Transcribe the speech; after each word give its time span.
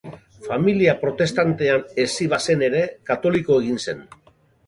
Familia 0.45 0.93
protestantean 1.01 1.83
hezi 2.05 2.27
bazen 2.33 2.65
ere, 2.69 2.81
katoliko 3.13 3.61
egin 3.65 3.79
zen. 3.85 4.05